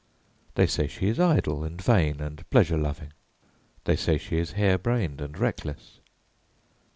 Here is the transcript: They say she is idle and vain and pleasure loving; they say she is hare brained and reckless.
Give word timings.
They 0.55 0.65
say 0.65 0.87
she 0.87 1.09
is 1.09 1.19
idle 1.19 1.63
and 1.63 1.79
vain 1.79 2.21
and 2.21 2.43
pleasure 2.49 2.75
loving; 2.75 3.13
they 3.83 3.95
say 3.95 4.17
she 4.17 4.39
is 4.39 4.53
hare 4.53 4.79
brained 4.79 5.21
and 5.21 5.37
reckless. 5.37 5.99